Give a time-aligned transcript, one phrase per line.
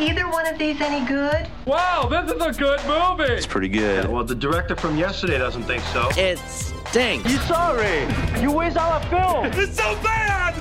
[0.00, 1.48] either one of these any good?
[1.66, 3.32] Wow, this is a good movie.
[3.32, 4.08] It's pretty good.
[4.08, 6.08] Well, the director from yesterday doesn't think so.
[6.16, 7.30] It stinks.
[7.30, 8.06] You sorry?
[8.40, 9.46] You waste all our film.
[9.60, 10.54] It's so bad.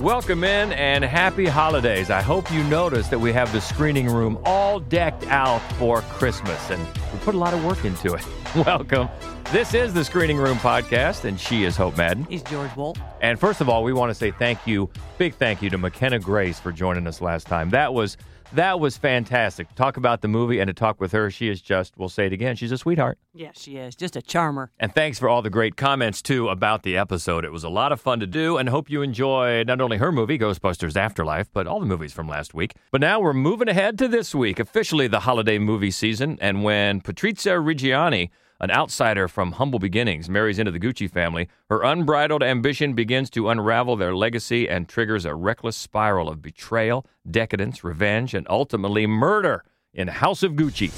[0.00, 2.08] Welcome in and happy holidays.
[2.08, 6.70] I hope you noticed that we have the screening room all decked out for Christmas,
[6.70, 8.24] and we put a lot of work into it.
[8.66, 9.10] Welcome.
[9.52, 12.24] This is the Screening Room Podcast, and she is Hope Madden.
[12.30, 12.96] He's George Wolf.
[13.20, 14.88] And first of all, we want to say thank you,
[15.18, 17.68] big thank you to McKenna Grace for joining us last time.
[17.70, 18.16] That was
[18.52, 19.68] that was fantastic.
[19.68, 22.26] To talk about the movie and to talk with her, she is just, we'll say
[22.26, 23.18] it again, she's a sweetheart.
[23.32, 23.94] Yeah, she is.
[23.94, 24.70] Just a charmer.
[24.78, 27.44] And thanks for all the great comments, too, about the episode.
[27.44, 30.10] It was a lot of fun to do, and hope you enjoyed not only her
[30.12, 32.74] movie, Ghostbusters Afterlife, but all the movies from last week.
[32.90, 36.38] But now we're moving ahead to this week, officially the holiday movie season.
[36.40, 41.82] And when Patrizia Reggiani, an outsider from humble beginnings, marries into the Gucci family, her
[41.82, 47.82] unbridled ambition begins to unravel their legacy and triggers a reckless spiral of betrayal, decadence,
[47.82, 50.90] revenge, and ultimately murder in House of Gucci.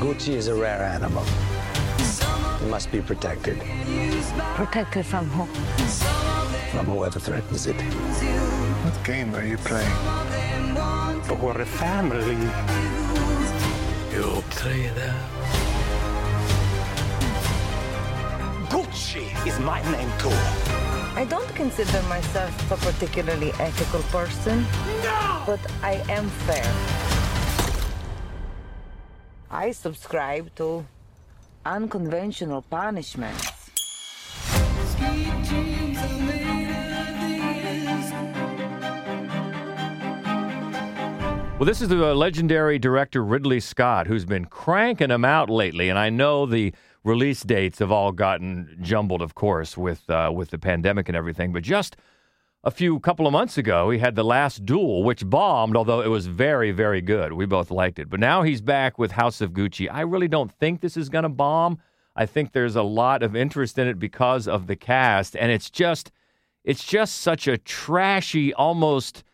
[0.00, 1.22] Gucci is a rare animal.
[2.62, 3.58] It must be protected
[4.54, 5.46] Protected from who?
[6.70, 7.76] from whoever threatens it.
[7.76, 9.92] What game are you playing?
[11.28, 12.34] But we're a family.
[14.12, 15.14] You traitor.
[18.74, 20.34] Gucci is my name too.
[21.14, 24.66] I don't consider myself a particularly ethical person.
[25.04, 25.44] No!
[25.46, 26.74] But I am fair.
[29.48, 30.84] I subscribe to
[31.64, 33.52] unconventional punishments.
[41.60, 45.96] Well, this is the legendary director Ridley Scott, who's been cranking them out lately, and
[45.96, 50.58] I know the release dates have all gotten jumbled, of course, with uh, with the
[50.58, 51.52] pandemic and everything.
[51.52, 51.96] But just
[52.64, 56.08] a few couple of months ago, he had the Last Duel, which bombed, although it
[56.08, 57.34] was very, very good.
[57.34, 58.08] We both liked it.
[58.08, 59.86] But now he's back with House of Gucci.
[59.92, 61.78] I really don't think this is going to bomb.
[62.16, 65.68] I think there's a lot of interest in it because of the cast, and it's
[65.68, 66.10] just
[66.64, 69.24] it's just such a trashy, almost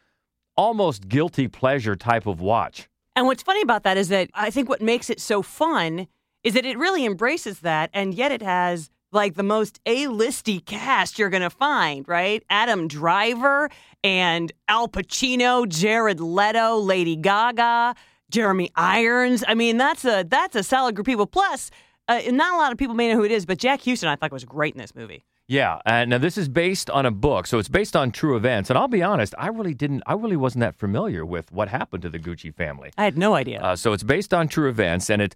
[0.56, 2.89] almost guilty pleasure type of watch.
[3.15, 6.09] And what's funny about that is that I think what makes it so fun
[6.45, 11.19] is that it really embraces that, and yet it has like the most A-listy cast
[11.19, 12.45] you're going to find, right?
[12.49, 13.69] Adam Driver
[14.05, 17.97] and Al Pacino, Jared Leto, Lady Gaga,
[18.31, 19.43] Jeremy Irons.
[19.49, 21.27] I mean, that's a that's a solid group of people.
[21.27, 21.71] Plus,
[22.09, 24.17] uh, not a lot of people may know who it is, but Jack Huston I
[24.17, 25.25] thought was great in this movie.
[25.49, 28.71] Yeah, and now this is based on a book, so it's based on true events.
[28.71, 32.03] And I'll be honest, I really didn't, I really wasn't that familiar with what happened
[32.03, 32.93] to the Gucci family.
[32.97, 33.61] I had no idea.
[33.61, 35.34] Uh, so it's based on true events, and it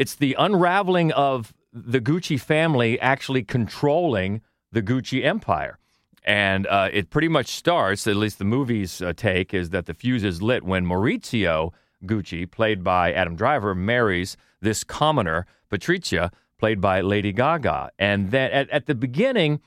[0.00, 4.40] it's the unraveling of the Gucci family actually controlling
[4.72, 5.78] the Gucci empire.
[6.24, 9.92] And uh, it pretty much starts, at least the movie's uh, take, is that the
[9.92, 11.72] fuse is lit when Maurizio
[12.06, 17.90] Gucci, played by Adam Driver, marries this commoner, Patricia, played by Lady Gaga.
[17.98, 19.60] And that at, at the beginning,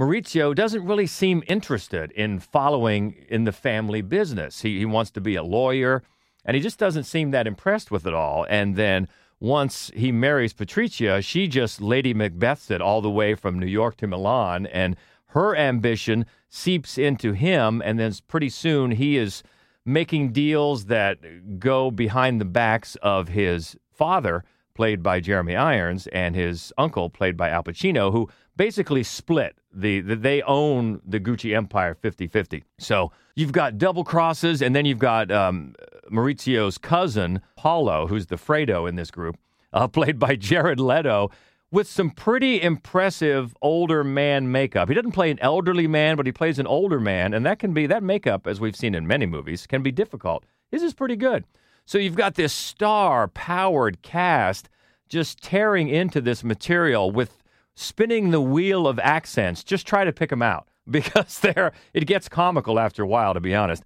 [0.00, 4.62] Maurizio doesn't really seem interested in following in the family business.
[4.62, 6.02] He, he wants to be a lawyer,
[6.46, 8.46] and he just doesn't seem that impressed with it all.
[8.48, 9.08] And then
[9.40, 13.96] once he marries Patricia, she just Lady Macbeths it all the way from New York
[13.98, 19.42] to Milan, and her ambition seeps into him, and then pretty soon he is
[19.84, 21.18] making deals that
[21.58, 24.42] go behind the backs of his father,
[24.74, 30.00] played by Jeremy Irons, and his uncle, played by Al Pacino, who basically split the,
[30.00, 32.62] the they own the Gucci empire 50-50.
[32.78, 35.74] So you've got double crosses, and then you've got um,
[36.10, 39.36] Maurizio's cousin, Paolo, who's the Fredo in this group,
[39.72, 41.30] uh, played by Jared Leto,
[41.70, 44.88] with some pretty impressive older man makeup.
[44.88, 47.74] He doesn't play an elderly man, but he plays an older man, and that can
[47.74, 50.44] be that makeup, as we've seen in many movies, can be difficult.
[50.70, 51.44] This is pretty good.
[51.84, 54.68] So you've got this star-powered cast
[55.08, 57.38] just tearing into this material with
[57.76, 59.62] spinning the wheel of accents.
[59.62, 63.40] Just try to pick them out because they're it gets comical after a while, to
[63.40, 63.84] be honest.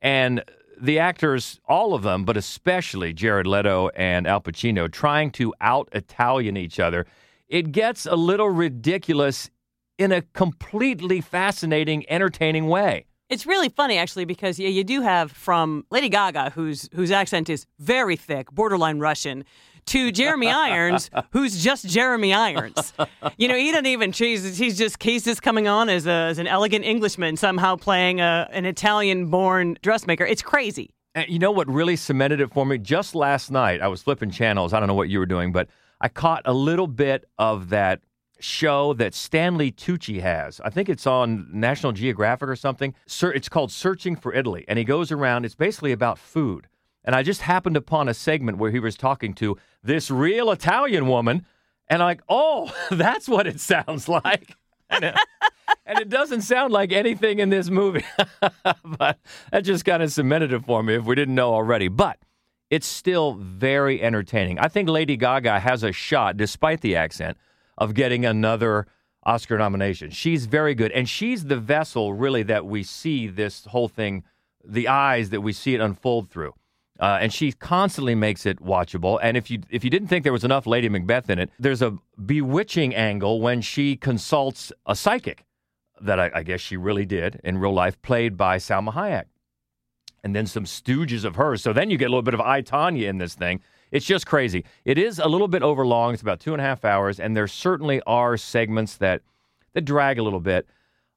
[0.00, 0.42] And
[0.80, 5.88] the actors, all of them, but especially Jared Leto and Al Pacino, trying to out
[5.92, 7.06] Italian each other,
[7.48, 9.50] it gets a little ridiculous
[9.98, 13.06] in a completely fascinating, entertaining way.
[13.30, 17.48] It's really funny actually because yeah, you do have from Lady Gaga, whose whose accent
[17.48, 19.44] is very thick, borderline Russian,
[19.86, 22.92] to Jeremy Irons, who's just Jeremy Irons.
[23.36, 24.56] You know, he doesn't even choose.
[24.56, 28.48] He's just he's just coming on as, a, as an elegant Englishman, somehow playing a,
[28.52, 30.24] an Italian-born dressmaker.
[30.24, 30.90] It's crazy.
[31.14, 32.78] And you know what really cemented it for me?
[32.78, 34.72] Just last night, I was flipping channels.
[34.72, 35.68] I don't know what you were doing, but
[36.00, 38.00] I caught a little bit of that
[38.40, 40.60] show that Stanley Tucci has.
[40.60, 42.94] I think it's on National Geographic or something.
[43.06, 45.44] It's called Searching for Italy, and he goes around.
[45.44, 46.66] It's basically about food.
[47.04, 51.06] And I just happened upon a segment where he was talking to this real Italian
[51.06, 51.44] woman,
[51.88, 54.56] and I'm like, oh, that's what it sounds like.
[54.88, 55.14] And it,
[55.86, 58.04] and it doesn't sound like anything in this movie,
[58.84, 59.18] but
[59.52, 61.88] that just kind of cemented it for me if we didn't know already.
[61.88, 62.18] But
[62.70, 64.58] it's still very entertaining.
[64.58, 67.36] I think Lady Gaga has a shot, despite the accent,
[67.76, 68.86] of getting another
[69.24, 70.10] Oscar nomination.
[70.10, 74.22] She's very good, and she's the vessel really that we see this whole thing,
[74.64, 76.54] the eyes that we see it unfold through.
[77.00, 79.18] Uh, and she constantly makes it watchable.
[79.20, 81.82] And if you if you didn't think there was enough Lady Macbeth in it, there's
[81.82, 85.44] a bewitching angle when she consults a psychic
[86.00, 89.24] that I, I guess she really did in real life, played by Salma Hayek,
[90.22, 91.62] and then some stooges of hers.
[91.62, 93.60] So then you get a little bit of I Tonya in this thing.
[93.90, 94.64] It's just crazy.
[94.84, 96.14] It is a little bit overlong.
[96.14, 99.22] It's about two and a half hours, and there certainly are segments that
[99.72, 100.68] that drag a little bit.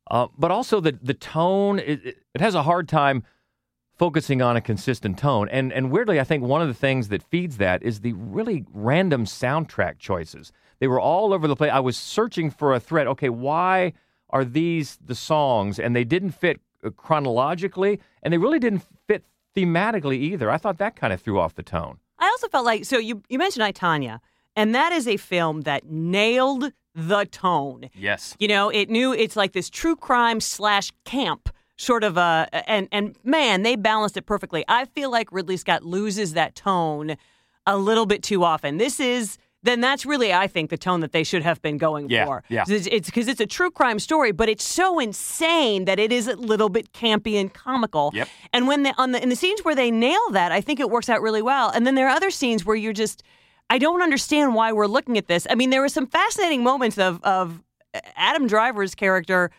[0.09, 3.23] Uh, but also the the tone it, it has a hard time
[3.97, 5.49] focusing on a consistent tone.
[5.49, 8.65] And and weirdly, I think one of the things that feeds that is the really
[8.73, 10.51] random soundtrack choices.
[10.79, 11.71] They were all over the place.
[11.71, 13.07] I was searching for a thread.
[13.07, 13.93] Okay, why
[14.29, 15.79] are these the songs?
[15.79, 19.23] And they didn't fit uh, chronologically, and they really didn't fit
[19.55, 20.51] thematically either.
[20.51, 21.97] I thought that kind of threw off the tone.
[22.19, 24.19] I also felt like so you you mentioned I Tonya,
[24.55, 27.89] and that is a film that nailed the tone.
[27.93, 28.35] Yes.
[28.39, 32.87] You know, it knew it's like this true crime slash camp sort of a and
[32.91, 34.65] and man, they balanced it perfectly.
[34.67, 37.15] I feel like Ridley Scott loses that tone
[37.65, 38.77] a little bit too often.
[38.77, 42.09] This is then that's really I think the tone that they should have been going
[42.09, 42.43] Yeah, for.
[42.47, 42.63] yeah.
[42.67, 46.35] It's because it's, a true crime story, but it's so insane that it is a
[46.35, 48.11] little bit campy and comical.
[48.13, 48.27] Yep.
[48.53, 50.89] And when they on the in the scenes where they nail that, I think it
[50.89, 51.69] works out really well.
[51.69, 53.23] And then there are other scenes where you're just
[53.69, 55.45] I don't understand why we're looking at this.
[55.49, 57.61] I mean, there were some fascinating moments of of
[58.15, 59.51] Adam Driver's character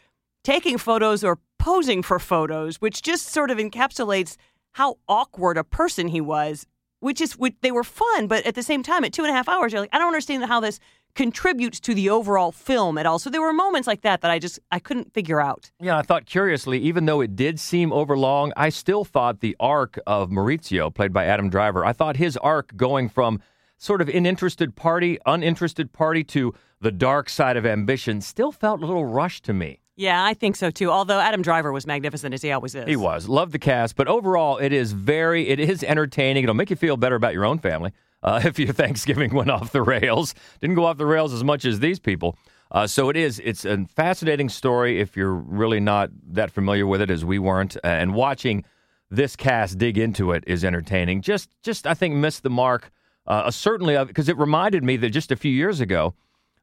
[0.44, 1.38] taking photos or
[1.68, 4.36] posing for photos, which just sort of encapsulates
[4.72, 6.66] how awkward a person he was.
[7.00, 9.34] Which is, which, they were fun, but at the same time, at two and a
[9.34, 10.80] half hours, you're like, I don't understand how this
[11.14, 13.18] contributes to the overall film at all.
[13.18, 15.70] So there were moments like that that I just I couldn't figure out.
[15.78, 19.98] Yeah, I thought curiously, even though it did seem overlong, I still thought the arc
[20.06, 23.40] of Maurizio, played by Adam Driver, I thought his arc going from
[23.76, 28.86] sort of interested party, uninterested party to the dark side of ambition still felt a
[28.86, 29.82] little rushed to me.
[29.98, 30.92] Yeah, I think so too.
[30.92, 32.86] Although Adam Driver was magnificent as he always is.
[32.86, 33.28] He was.
[33.28, 36.44] Love the cast, but overall, it is very, it is entertaining.
[36.44, 37.92] It'll make you feel better about your own family
[38.22, 40.36] uh, if your Thanksgiving went off the rails.
[40.60, 42.38] Didn't go off the rails as much as these people.
[42.70, 43.40] Uh, so it is.
[43.40, 47.76] It's a fascinating story if you're really not that familiar with it as we weren't.
[47.78, 48.64] Uh, and watching
[49.10, 51.22] this cast dig into it is entertaining.
[51.22, 52.92] Just, just I think missed the mark.
[53.26, 56.14] Uh, certainly, because it reminded me that just a few years ago,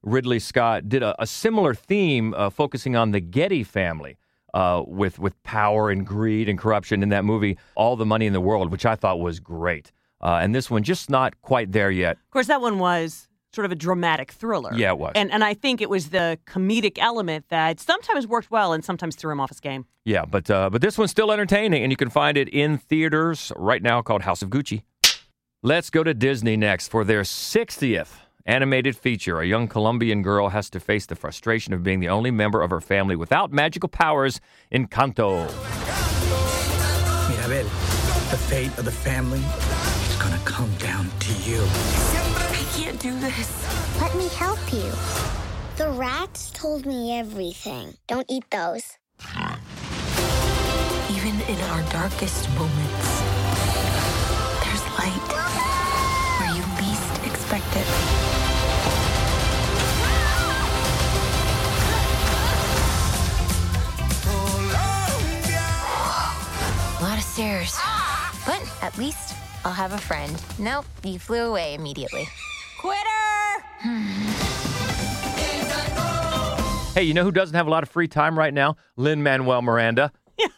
[0.05, 4.17] Ridley Scott did a, a similar theme uh, focusing on the Getty family
[4.53, 8.33] uh, with with power and greed and corruption in that movie, All the Money in
[8.33, 9.91] the World, which I thought was great.
[10.21, 12.13] Uh, and this one just not quite there yet.
[12.13, 14.73] Of course, that one was sort of a dramatic thriller.
[14.73, 15.11] Yeah, it was.
[15.15, 19.15] And and I think it was the comedic element that sometimes worked well and sometimes
[19.15, 19.85] threw him off his game.
[20.05, 23.51] Yeah, but uh, but this one's still entertaining, and you can find it in theaters
[23.57, 24.83] right now called House of Gucci.
[25.63, 29.39] Let's go to Disney next for their 60th animated feature.
[29.39, 32.69] A young Colombian girl has to face the frustration of being the only member of
[32.69, 34.39] her family without magical powers
[34.71, 35.47] Encanto.
[37.29, 37.69] Mirabel,
[38.31, 41.61] the fate of the family is gonna come down to you.
[41.61, 44.01] I can't do this.
[44.01, 44.91] Let me help you.
[45.77, 47.95] The rats told me everything.
[48.07, 48.97] Don't eat those.
[51.09, 53.21] Even in our darkest moments,
[54.63, 55.31] there's light
[56.39, 58.04] where you least expect it.
[66.99, 67.77] A lot of stairs.
[68.45, 69.35] But at least
[69.65, 70.41] I'll have a friend.
[70.59, 72.27] Nope, you flew away immediately.
[72.79, 73.01] Quitter!
[76.93, 78.77] Hey, you know who doesn't have a lot of free time right now?
[78.95, 80.11] Lin Manuel Miranda.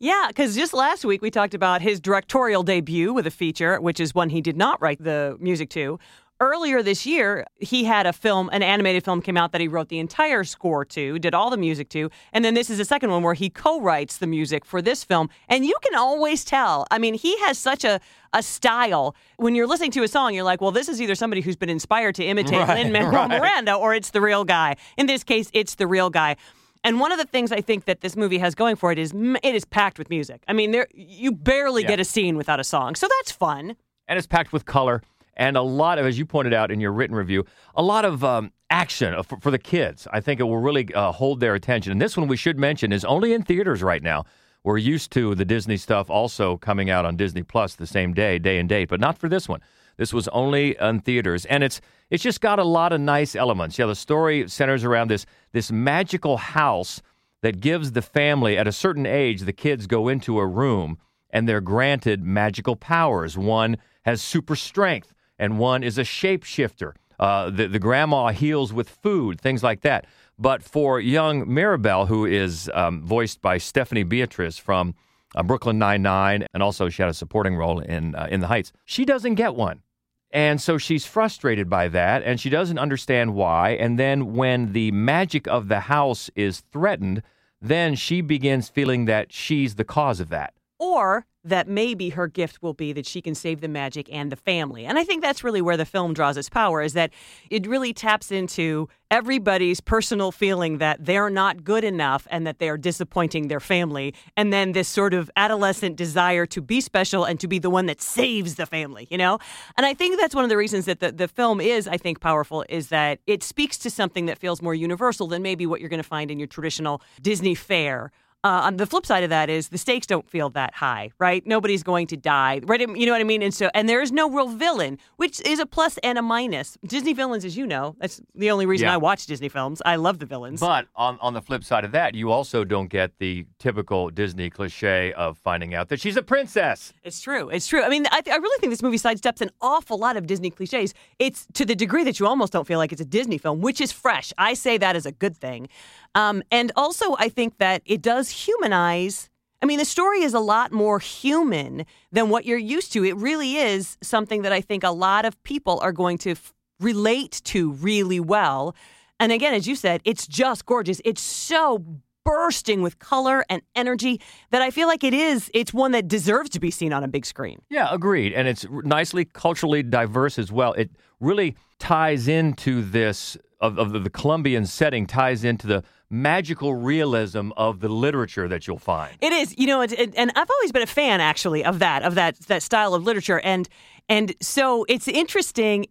[0.00, 3.98] Yeah, because just last week we talked about his directorial debut with a feature, which
[3.98, 5.98] is one he did not write the music to.
[6.40, 9.88] Earlier this year, he had a film, an animated film came out that he wrote
[9.88, 12.10] the entire score to, did all the music to.
[12.32, 15.02] And then this is the second one where he co writes the music for this
[15.02, 15.30] film.
[15.48, 16.86] And you can always tell.
[16.92, 17.98] I mean, he has such a,
[18.32, 19.16] a style.
[19.38, 21.70] When you're listening to a song, you're like, well, this is either somebody who's been
[21.70, 23.40] inspired to imitate Right, Lin Manuel right.
[23.40, 24.76] Miranda or it's the real guy.
[24.96, 26.36] In this case, it's the real guy.
[26.84, 29.12] And one of the things I think that this movie has going for it is
[29.42, 30.44] it is packed with music.
[30.46, 31.88] I mean, there you barely Yeah.
[31.88, 33.74] get a scene without a song, so that's fun.
[34.06, 35.02] and it's packed with color.
[35.38, 38.24] And a lot of, as you pointed out in your written review, a lot of
[38.24, 40.06] um, action for, for, the kids.
[40.12, 41.92] I think it will really uh, hold their attention.
[41.92, 44.24] And this one we should mention is only in theaters right now.
[44.64, 48.38] We're used to the Disney stuff also coming out on Disney Plus the same day,
[48.38, 49.60] day and date, but not for this one.
[49.96, 51.80] This was only in theaters, and it's
[52.10, 53.78] it's just got a lot of nice elements.
[53.78, 57.02] Yeah, the story centers around this this magical house
[57.42, 60.98] that gives the family at a certain age the kids go into a room
[61.30, 63.36] and they're granted magical powers.
[63.36, 66.94] One has super strength, and one is a shapeshifter.
[67.18, 70.06] Uh, the, the grandma heals with food, things like that.
[70.38, 74.94] But for young Mirabel, who is um, voiced by Stephanie Beatriz from
[75.34, 78.46] uh, Brooklyn Nine Nine, and also she had a supporting role in uh, In the
[78.46, 79.82] Heights, she doesn't get one.
[80.30, 83.70] And so she's frustrated by that, and she doesn't understand why.
[83.70, 87.22] And then when the magic of the house is threatened,
[87.60, 90.52] then she begins feeling that she's the cause of that.
[90.78, 94.36] Or that maybe her gift will be that she can save the magic and the
[94.36, 94.84] family.
[94.84, 97.10] And I think that's really where the film draws its power is that
[97.50, 102.76] it really taps into everybody's personal feeling that they're not good enough and that they're
[102.76, 104.14] disappointing their family.
[104.36, 107.86] And then this sort of adolescent desire to be special and to be the one
[107.86, 109.38] that saves the family, you know?
[109.76, 112.20] And I think that's one of the reasons that the, the film is, I think,
[112.20, 115.88] powerful is that it speaks to something that feels more universal than maybe what you're
[115.88, 118.12] going to find in your traditional Disney fare
[118.44, 121.44] uh, on the flip side of that is the stakes don't feel that high, right?
[121.44, 122.80] Nobody's going to die, right?
[122.80, 123.42] You know what I mean?
[123.42, 126.78] And so, and there is no real villain, which is a plus and a minus.
[126.86, 128.94] Disney villains, as you know, that's the only reason Yeah.
[128.94, 129.82] I watch Disney films.
[129.84, 130.60] I love the villains.
[130.60, 134.50] But on, on the flip side of that, you also don't get the typical Disney
[134.50, 136.92] cliche of finding out that she's a princess.
[137.02, 137.48] It's true.
[137.48, 137.82] It's true.
[137.82, 140.50] I mean, I, th- I really think this movie sidesteps an awful lot of Disney
[140.50, 140.94] cliches.
[141.18, 143.80] It's to the degree that you almost don't feel like it's a Disney film, which
[143.80, 144.32] is fresh.
[144.38, 145.68] I say that as a good thing.
[146.14, 149.30] Um, and also, I think that it does humanize.
[149.62, 153.04] I mean, the story is a lot more human than what you're used to.
[153.04, 156.54] It really is something that I think a lot of people are going to f-
[156.80, 158.74] relate to really well.
[159.20, 161.00] And again, as you said, it's just gorgeous.
[161.04, 161.84] It's so
[162.28, 164.20] bursting with color and energy
[164.50, 167.08] that I feel like it is it's one that deserves to be seen on a
[167.08, 167.60] big screen.
[167.70, 168.32] Yeah, agreed.
[168.34, 170.72] And it's nicely culturally diverse as well.
[170.74, 177.50] It really ties into this of, of the Colombian setting, ties into the magical realism
[177.56, 179.16] of the literature that you'll find.
[179.20, 182.02] It is, you know, it, it- and I've always been a fan actually of that
[182.02, 183.68] of that that style of literature, and
[184.08, 185.86] and so it's interesting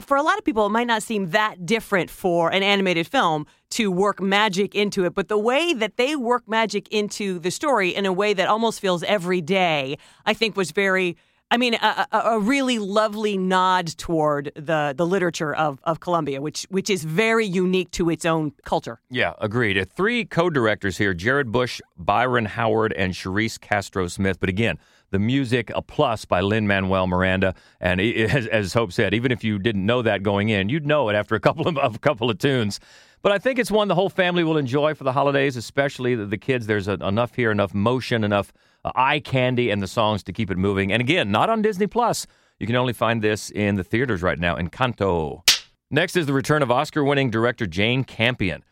[0.00, 0.66] for a lot of people.
[0.66, 5.14] It might not seem that different for an animated film to work magic into it,
[5.14, 8.80] but the way that they work magic into the story in a way that almost
[8.80, 11.16] feels everyday, I think, was very.
[11.50, 16.40] I mean, a, a, a really lovely nod toward the the literature of, of Colombia,
[16.40, 18.98] which which is very unique to its own culture.
[19.08, 19.88] Yeah, agreed.
[19.92, 24.40] Three co-directors here: Jared Bush, Byron Howard, and Charisse Castro Smith.
[24.40, 24.78] But again,
[25.10, 27.54] the music a plus by Lin Manuel Miranda.
[27.80, 31.08] And as, as Hope said, even if you didn't know that going in, you'd know
[31.08, 32.80] it after a couple of a couple of tunes.
[33.22, 36.26] But I think it's one the whole family will enjoy for the holidays, especially the,
[36.26, 36.66] the kids.
[36.66, 38.52] There's a, enough here, enough motion, enough
[38.84, 40.92] uh, eye candy, and the songs to keep it moving.
[40.92, 42.26] And again, not on Disney Plus.
[42.58, 44.56] You can only find this in the theaters right now.
[44.56, 45.42] Encanto.
[45.90, 48.62] Next is the return of Oscar-winning director Jane Campion.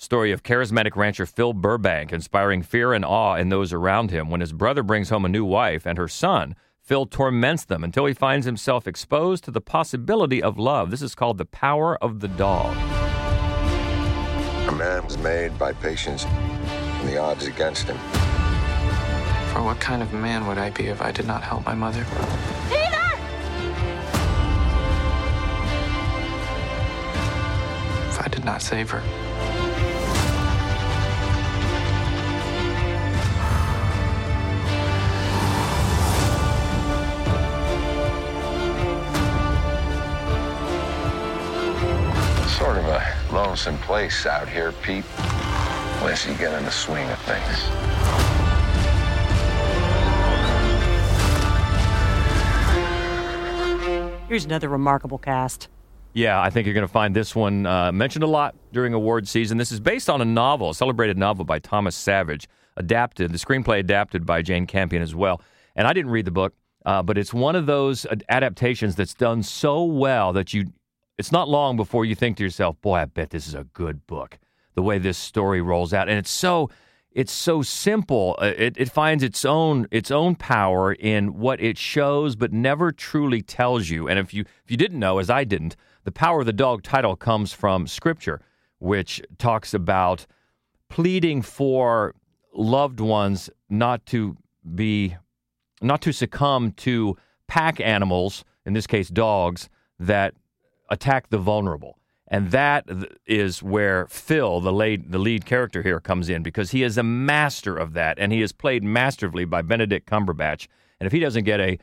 [0.00, 4.40] Story of charismatic rancher Phil Burbank inspiring fear and awe in those around him when
[4.40, 6.54] his brother brings home a new wife and her son.
[6.80, 10.92] Phil torments them until he finds himself exposed to the possibility of love.
[10.92, 12.76] This is called The Power of the Dog.
[14.68, 17.98] A man was made by patience and the odds against him.
[19.52, 22.02] For what kind of man would I be if I did not help my mother?
[28.08, 29.02] If I did not save her?
[43.38, 45.04] Lonesome place out here, Pete.
[46.00, 47.58] Unless you get in the swing of things.
[54.28, 55.68] Here's another remarkable cast.
[56.14, 59.28] Yeah, I think you're going to find this one uh, mentioned a lot during award
[59.28, 59.56] season.
[59.56, 63.78] This is based on a novel, a celebrated novel by Thomas Savage, adapted, the screenplay
[63.78, 65.40] adapted by Jane Campion as well.
[65.76, 66.54] And I didn't read the book,
[66.84, 70.72] uh, but it's one of those adaptations that's done so well that you,
[71.18, 74.06] it's not long before you think to yourself, boy, I bet this is a good
[74.06, 74.38] book.
[74.74, 76.70] The way this story rolls out, and it's so,
[77.10, 78.36] it's so simple.
[78.38, 82.92] Uh, It, it finds its own its own power in what it shows, but never
[82.92, 84.08] truly tells you.
[84.08, 86.82] And if you if you didn't know, as I didn't, the power of the dog
[86.82, 88.40] title comes from Scripture,
[88.78, 90.26] which talks about
[90.88, 92.14] pleading for
[92.54, 94.36] loved ones not to
[94.74, 95.16] be
[95.82, 97.16] not to succumb to
[97.48, 100.34] pack animals in this case dogs, that
[100.88, 101.98] attack the vulnerable.
[102.30, 102.86] And that
[103.26, 107.02] is where Phil, the lead, the lead character here, comes in because he is a
[107.02, 110.68] master of that, and he is played masterfully by Benedict Cumberbatch.
[111.00, 111.78] And if he doesn't get a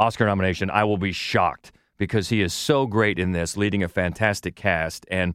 [0.00, 3.88] Oscar nomination, I will be shocked because he is so great in this, leading a
[3.88, 5.34] fantastic cast, and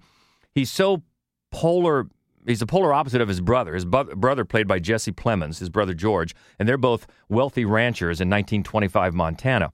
[0.53, 1.03] he's so
[1.51, 2.07] polar.
[2.45, 3.73] He's the polar opposite of his brother.
[3.73, 8.19] His bu- brother, played by Jesse Plemons, his brother George, and they're both wealthy ranchers
[8.19, 9.71] in 1925 Montana.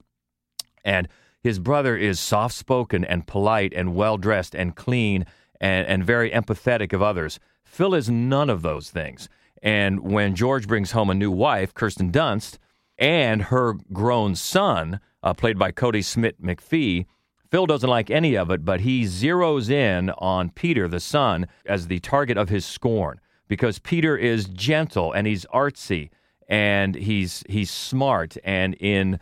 [0.84, 1.08] And
[1.42, 5.26] his brother is soft spoken and polite and well dressed and clean
[5.60, 7.38] and, and very empathetic of others.
[7.64, 9.28] Phil is none of those things.
[9.62, 12.58] And when George brings home a new wife, Kirsten Dunst,
[12.98, 17.06] and her grown son, uh, played by Kodi Smit-McPhee,
[17.50, 21.86] Phil doesn't like any of it, but he zeroes in on Peter, the son, as
[21.86, 23.20] the target of his scorn
[23.52, 26.08] because Peter is gentle and he's artsy
[26.48, 29.20] and he's he's smart and in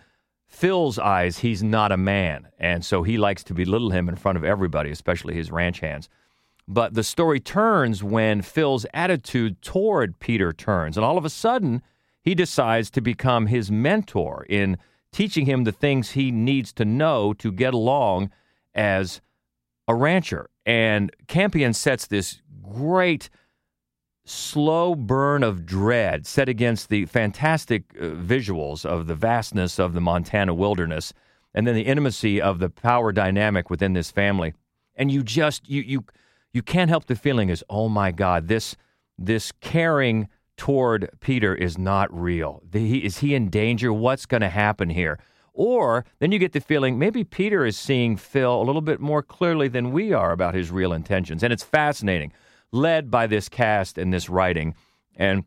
[0.50, 2.48] Phil's eyes, he's not a man.
[2.58, 6.08] And so he likes to belittle him in front of everybody, especially his ranch hands.
[6.66, 10.96] But the story turns when Phil's attitude toward Peter turns.
[10.96, 11.82] And all of a sudden,
[12.20, 14.76] he decides to become his mentor in
[15.12, 18.30] teaching him the things he needs to know to get along
[18.74, 19.20] as
[19.86, 20.50] a rancher.
[20.66, 23.30] And Campion sets this great
[24.30, 30.00] slow burn of dread set against the fantastic uh, visuals of the vastness of the
[30.00, 31.12] Montana wilderness
[31.52, 34.54] and then the intimacy of the power dynamic within this family.
[34.94, 36.04] And you just you you
[36.52, 38.76] you can't help the feeling is oh my god this
[39.18, 42.62] this caring toward Peter is not real.
[42.70, 43.92] The, he, is he in danger?
[43.92, 45.18] What's going to happen here?
[45.52, 49.22] Or then you get the feeling maybe Peter is seeing Phil a little bit more
[49.22, 51.42] clearly than we are about his real intentions.
[51.42, 52.32] And it's fascinating,
[52.72, 54.74] led by this cast and this writing.
[55.16, 55.44] And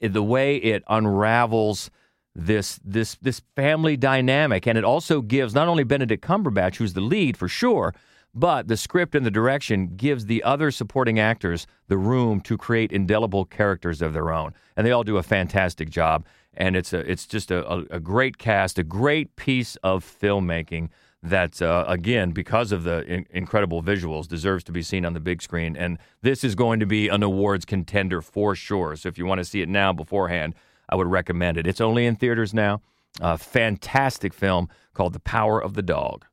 [0.00, 1.90] the way it unravels
[2.34, 7.00] this this this family dynamic and it also gives not only Benedict Cumberbatch who's the
[7.00, 7.94] lead for sure
[8.36, 12.92] but the script and the direction gives the other supporting actors the room to create
[12.92, 16.26] indelible characters of their own, and they all do a fantastic job.
[16.52, 20.90] And it's a it's just a, a, a great cast, a great piece of filmmaking
[21.22, 25.20] that uh, again because of the in- incredible visuals deserves to be seen on the
[25.20, 25.76] big screen.
[25.76, 28.96] And this is going to be an awards contender for sure.
[28.96, 30.54] So if you want to see it now beforehand,
[30.88, 31.66] I would recommend it.
[31.66, 32.80] It's only in theaters now.
[33.20, 36.26] A fantastic film called The Power of the Dog.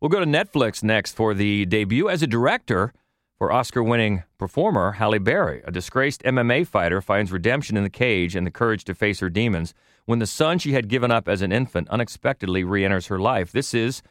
[0.00, 2.92] We'll go to Netflix next for the debut as a director
[3.38, 5.62] for Oscar winning performer Halle Berry.
[5.64, 9.30] A disgraced MMA fighter finds redemption in the cage and the courage to face her
[9.30, 9.74] demons
[10.06, 13.52] when the son she had given up as an infant unexpectedly re enters her life.
[13.52, 14.02] This is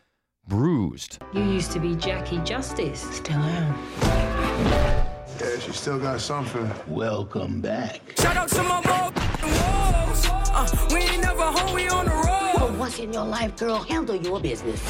[0.47, 1.19] Bruised.
[1.33, 3.01] You used to be Jackie Justice.
[3.17, 3.75] Still am.
[4.01, 6.71] Yeah, she still got something.
[6.87, 7.99] Welcome back.
[8.17, 9.13] Shout out to my mom.
[9.13, 12.53] Uh, we ain't never home, we on the road.
[12.55, 13.79] Well, what's in your life, girl?
[13.83, 14.81] Handle your business.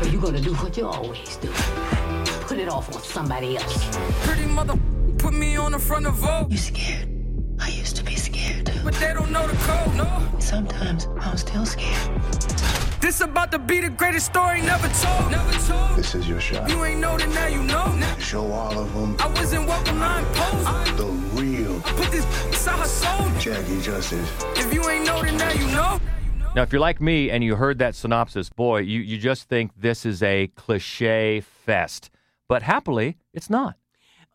[0.00, 1.52] Or you gonna do what you always do?
[2.58, 3.96] Put it off on somebody else.
[4.26, 4.74] Pretty mother
[5.16, 6.50] put me on the front of Vogue.
[6.50, 7.08] You scared?
[7.60, 8.72] I used to be scared.
[8.82, 10.40] But they don't know the code, no.
[10.40, 12.20] Sometimes I'm still scared.
[13.00, 15.30] This about to be the greatest story never told.
[15.30, 15.96] Never told.
[15.96, 16.68] This is your shot.
[16.68, 17.94] You ain't know that now you know.
[17.94, 18.16] Now.
[18.16, 20.96] Show all of them I wasn't welcome, I imposed.
[20.96, 21.06] the
[21.40, 23.30] real I put this inside her soul.
[23.38, 24.28] Jackie Justice.
[24.56, 26.00] If you ain't know, then now you know.
[26.56, 29.70] Now, if you're like me and you heard that synopsis, boy, you, you just think
[29.78, 32.10] this is a cliche fest.
[32.48, 33.76] But happily, it's not.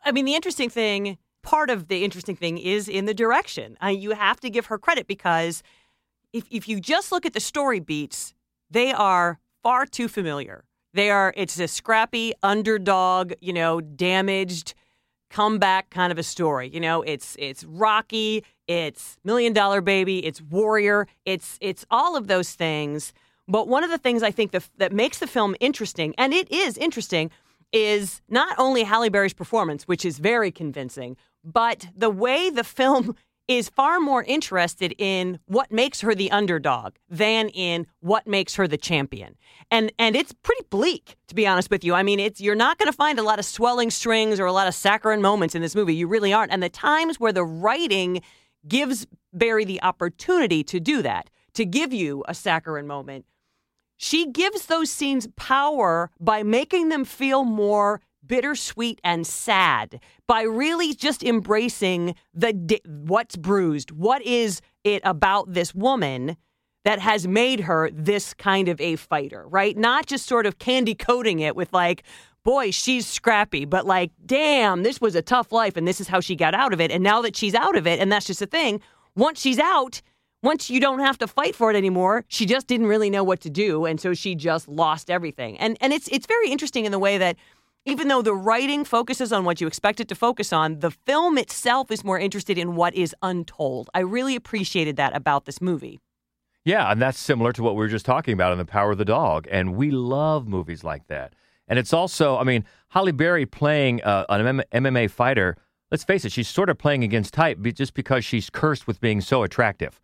[0.06, 3.78] I mean, the interesting thing, part of the interesting thing is in the direction.
[3.84, 5.64] Uh, you have to give her credit because
[6.32, 8.34] if, if you just look at the story beats,
[8.70, 10.64] they are far too familiar.
[10.94, 14.76] They are, it's a scrappy underdog, you know, damaged
[15.34, 16.70] comeback kind of a story.
[16.72, 22.28] You know, it's it's Rocky, it's Million Dollar Baby, it's Warrior, it's it's all of
[22.28, 23.14] those things.
[23.48, 26.50] But one of the things I think the, that makes the film interesting, and it
[26.52, 27.30] is interesting,
[27.74, 33.16] is not only Halle Berry's performance, which is very convincing, but the way the film
[33.50, 38.70] is far more interested in what makes her the underdog than in what makes her
[38.70, 39.36] the champion.
[39.70, 41.94] And and it's pretty bleak to be honest with you.
[41.94, 44.54] I mean, it's you're not going to find a lot of swelling strings or a
[44.54, 45.94] lot of saccharine moments in this movie.
[45.94, 46.54] You really aren't.
[46.54, 48.22] And the times where the writing
[48.66, 53.26] gives Berry the opportunity to do that, to give you a saccharine moment,
[53.98, 60.94] she gives those scenes power by making them feel more bittersweet and sad by really
[60.94, 66.38] just embracing the di- what's bruised what is it about this woman
[66.86, 69.78] that has made her this kind of a fighter right?
[69.78, 72.04] Not just sort of candy coating it with like
[72.44, 76.20] boy she's scrappy but like damn this was a tough life and this is how
[76.20, 76.92] she got out of it.
[76.92, 78.82] And now that she's out of it and that's just a thing
[79.16, 80.02] once she's out
[80.44, 83.40] once you don't have to fight for it anymore, she just didn't really know what
[83.42, 85.58] to do, and so she just lost everything.
[85.58, 87.38] And and it's it's very interesting in the way that
[87.86, 91.38] even though the writing focuses on what you expect it to focus on, the film
[91.38, 93.90] itself is more interested in what is untold.
[93.94, 96.00] I really appreciated that about this movie.
[96.64, 98.98] Yeah, and that's similar to what we were just talking about in The Power of
[98.98, 99.48] the Dog.
[99.52, 101.34] And we love movies like that.
[101.68, 105.58] And it's also, I mean, Halle Berry playing uh, an MMA fighter,
[105.92, 109.20] let's face it, she's sort of playing against type just because she's cursed with being
[109.20, 110.00] so attractive.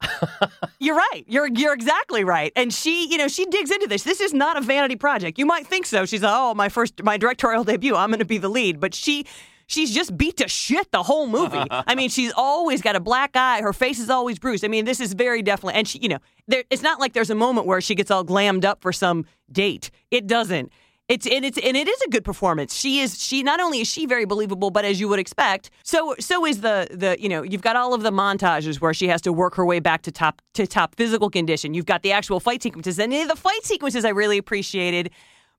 [0.78, 1.24] you're right.
[1.26, 2.52] You're you're exactly right.
[2.54, 4.02] And she, you know, she digs into this.
[4.02, 5.38] This is not a vanity project.
[5.38, 6.04] You might think so.
[6.06, 7.96] She's like, oh, my first my directorial debut.
[7.96, 8.80] I'm going to be the lead.
[8.80, 9.26] But she
[9.68, 11.64] she's just beat to shit the whole movie.
[11.70, 13.60] I mean, she's always got a black eye.
[13.60, 14.64] Her face is always bruised.
[14.64, 17.30] I mean, this is very definitely, and she, you know, there, it's not like there's
[17.30, 19.90] a moment where she gets all glammed up for some date.
[20.10, 20.72] It doesn't.
[21.08, 22.74] It's and it's and it is a good performance.
[22.74, 26.14] She is she not only is she very believable, but as you would expect, so
[26.20, 29.22] so is the the you know you've got all of the montages where she has
[29.22, 31.72] to work her way back to top to top physical condition.
[31.72, 35.10] You've got the actual fight sequences, and the fight sequences I really appreciated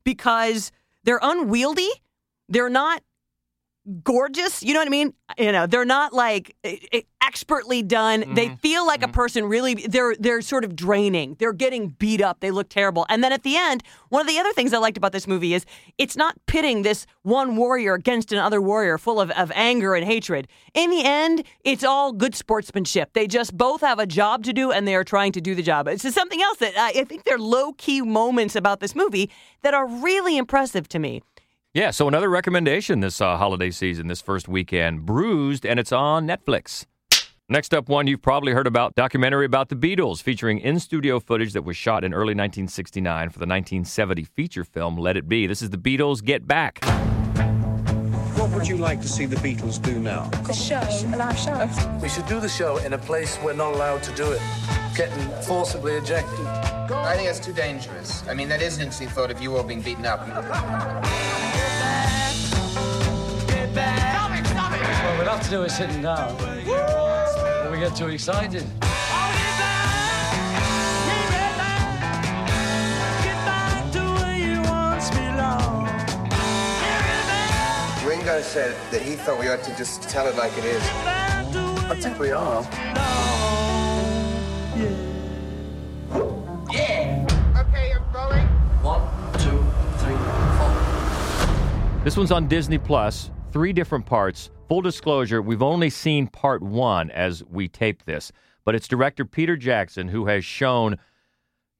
[0.04, 0.72] because
[1.04, 1.90] they're unwieldy.
[2.48, 3.02] They're not
[4.04, 4.64] gorgeous.
[4.64, 5.14] You know what I mean?
[5.38, 6.56] You know, they're not like
[7.22, 8.22] expertly done.
[8.22, 8.34] Mm-hmm.
[8.34, 9.12] They feel like mm-hmm.
[9.12, 11.36] a person really they're they're sort of draining.
[11.40, 12.40] They're getting beat up.
[12.40, 13.06] They look terrible.
[13.10, 15.54] And then at the end, one of the other things I liked about this movie
[15.54, 15.66] is
[15.98, 20.48] it's not pitting this one warrior against another warrior full of, of anger and hatred.
[20.74, 23.14] In the end, it's all good sportsmanship.
[23.14, 25.64] They just both have a job to do and they are trying to do the
[25.64, 25.88] job.
[25.88, 29.30] It's something else that I, I think they're low key moments about this movie
[29.62, 31.22] that are really impressive to me.
[31.80, 36.28] Yeah, so another recommendation this uh, holiday season, this first weekend Bruised, and it's on
[36.28, 36.86] Netflix.
[37.48, 41.54] Next up, one you've probably heard about documentary about the Beatles featuring in studio footage
[41.54, 45.48] that was shot in early 1969 for the 1970 feature film Let It Be.
[45.48, 46.84] This is the Beatles Get Back.
[48.36, 50.26] What would you like to see the Beatles do now?
[50.48, 51.98] The show, a live show.
[52.02, 54.42] We should do the show in a place we're not allowed to do it,
[54.98, 56.79] getting forcibly ejected.
[56.92, 58.28] I think that's too dangerous.
[58.28, 60.26] I mean, that is an interesting thought of you all being beaten up.
[60.26, 60.36] Stop
[64.38, 64.46] it!
[64.48, 64.82] Stop it!
[65.06, 66.36] What we'll have to do is sitting down.
[66.36, 68.66] When we get too excited.
[78.04, 80.82] Ringo said that he thought we ought to just tell it like it is.
[80.84, 82.64] I think we are.
[84.76, 85.09] Yeah.
[92.02, 94.52] This one's on Disney Plus three different parts.
[94.70, 98.32] Full disclosure, we've only seen part one as we tape this,
[98.64, 100.98] but it's director Peter Jackson who has shown.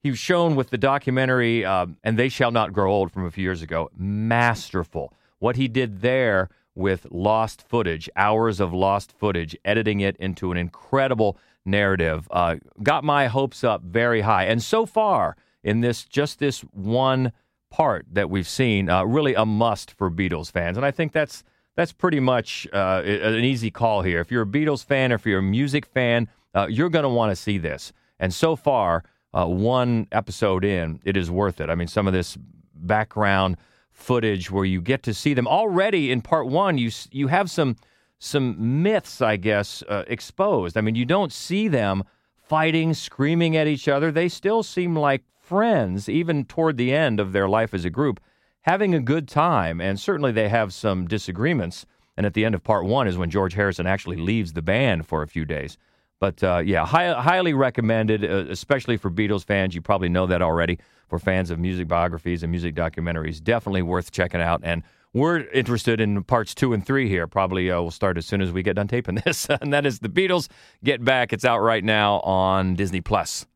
[0.02, 3.30] He was shown with the documentary um, "And They Shall Not Grow Old" from a
[3.30, 3.88] few years ago.
[3.96, 5.14] Masterful.
[5.38, 10.58] What he did there with lost footage, hours of lost footage, editing it into an
[10.58, 14.44] incredible narrative, uh, got my hopes up very high.
[14.44, 17.32] And so far, in this just this one
[17.70, 20.76] part that we've seen, uh, really a must for Beatles fans.
[20.76, 21.44] And I think that's
[21.76, 24.20] that's pretty much uh, an easy call here.
[24.20, 27.08] If you're a Beatles fan, or if you're a music fan, uh, you're going to
[27.08, 27.92] want to see this.
[28.18, 31.70] And so far, uh, one episode in, it is worth it.
[31.70, 32.36] I mean, some of this
[32.74, 33.56] background
[33.92, 36.78] footage where you get to see them already in part one.
[36.78, 37.76] You you have some
[38.18, 40.76] some myths, I guess, uh, exposed.
[40.76, 42.04] I mean, you don't see them
[42.36, 44.10] fighting, screaming at each other.
[44.10, 48.20] They still seem like friends, even toward the end of their life as a group
[48.62, 49.80] having a good time.
[49.80, 51.86] And certainly they have some disagreements.
[52.16, 55.06] And at the end of part one is when George Harrison actually leaves the band
[55.06, 55.76] for a few days.
[56.20, 59.74] But uh, yeah, high, highly recommended, uh, especially for Beatles fans.
[59.74, 60.78] You probably know that already.
[61.08, 64.60] For fans of music biographies and music documentaries, definitely worth checking out.
[64.62, 67.26] And we're interested in parts two and three here.
[67.26, 69.48] Probably uh, we'll start as soon as we get done taping this.
[69.48, 70.48] and that is The Beatles
[70.84, 71.32] Get Back.
[71.32, 73.46] It's out right now on Disney Plus.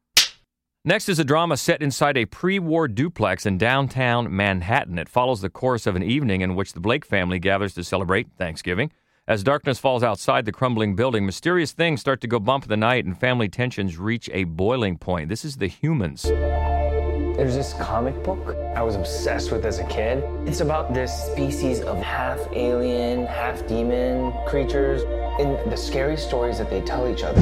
[0.86, 4.98] Next is a drama set inside a pre war duplex in downtown Manhattan.
[4.98, 8.26] It follows the course of an evening in which the Blake family gathers to celebrate
[8.36, 8.92] Thanksgiving.
[9.26, 12.76] As darkness falls outside the crumbling building, mysterious things start to go bump in the
[12.76, 15.30] night and family tensions reach a boiling point.
[15.30, 16.24] This is The Humans.
[16.24, 20.22] There's this comic book I was obsessed with as a kid.
[20.46, 25.00] It's about this species of half alien, half demon creatures
[25.40, 27.40] and the scary stories that they tell each other.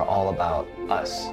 [0.00, 0.08] God!
[0.08, 1.26] are all about us.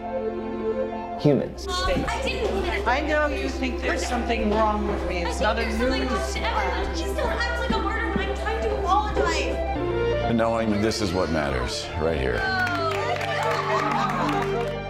[1.24, 1.68] Humans.
[1.70, 5.24] I know you think there's something wrong with me.
[5.26, 6.10] It's not a news.
[6.10, 8.22] Just don't act like a murderer.
[8.22, 10.34] I'm trying to apologize.
[10.34, 12.42] Knowing this is what matters, right here.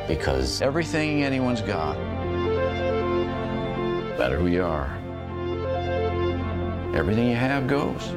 [0.07, 1.95] Because everything anyone's got,
[4.17, 4.93] better who you are.
[6.95, 8.11] Everything you have goes.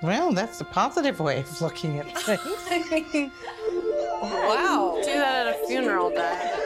[0.00, 2.40] Well, that's a positive way of looking at things.
[4.22, 4.98] Wow.
[5.02, 6.58] Do that at a funeral, Dad.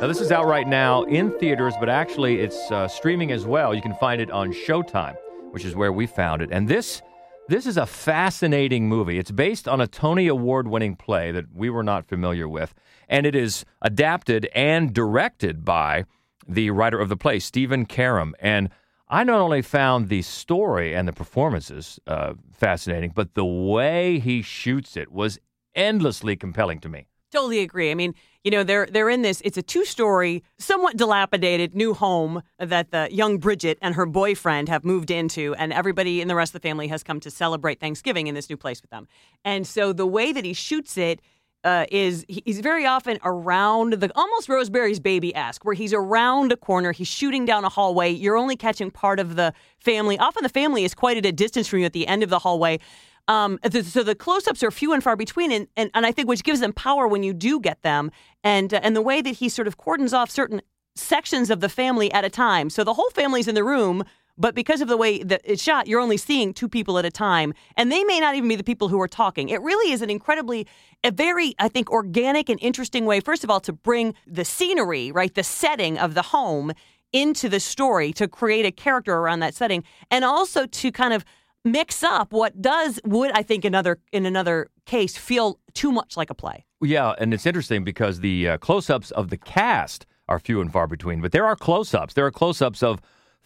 [0.00, 3.74] Now, this is out right now in theaters, but actually it's uh, streaming as well.
[3.74, 5.16] You can find it on Showtime,
[5.52, 6.50] which is where we found it.
[6.50, 7.02] And this
[7.48, 9.18] this is a fascinating movie.
[9.18, 12.72] It's based on a Tony Award winning play that we were not familiar with,
[13.08, 16.04] and it is adapted and directed by
[16.48, 18.34] the writer of the play, Stephen Karam.
[18.40, 18.70] And
[19.12, 24.40] I not only found the story and the performances uh, fascinating, but the way he
[24.40, 25.38] shoots it was
[25.74, 27.08] endlessly compelling to me.
[27.30, 27.90] Totally agree.
[27.90, 29.42] I mean, you know, they're they're in this.
[29.44, 34.82] It's a two-story, somewhat dilapidated new home that the young Bridget and her boyfriend have
[34.82, 38.28] moved into, and everybody in the rest of the family has come to celebrate Thanksgiving
[38.28, 39.08] in this new place with them.
[39.44, 41.20] And so the way that he shoots it
[41.64, 46.56] uh, is he's very often around the almost Rosemary's Baby esque, where he's around a
[46.56, 48.10] corner, he's shooting down a hallway.
[48.10, 50.18] You're only catching part of the family.
[50.18, 52.40] Often the family is quite at a distance from you at the end of the
[52.40, 52.80] hallway.
[53.28, 56.42] Um, so the close-ups are few and far between, and, and, and I think which
[56.42, 58.10] gives them power when you do get them,
[58.42, 60.60] and uh, and the way that he sort of cordons off certain
[60.96, 62.68] sections of the family at a time.
[62.68, 64.04] So the whole family's in the room,
[64.38, 67.10] but because of the way that it's shot, you're only seeing two people at a
[67.10, 69.48] time, and they may not even be the people who are talking.
[69.48, 70.66] It really is an incredibly,
[71.04, 73.20] a very, I think, organic and interesting way.
[73.20, 76.72] First of all, to bring the scenery, right, the setting of the home
[77.12, 81.24] into the story to create a character around that setting, and also to kind of
[81.64, 86.30] mix up what does would I think another in another case feel too much like
[86.30, 86.64] a play.
[86.80, 90.88] Yeah, and it's interesting because the uh, close-ups of the cast are few and far
[90.88, 92.14] between, but there are close-ups.
[92.14, 93.00] There are close-ups of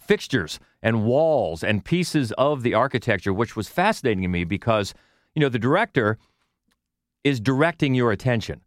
[0.07, 4.95] fixtures and walls and pieces of the architecture, which was fascinating to me because
[5.35, 6.19] you know the director
[7.25, 8.61] is directing your attention.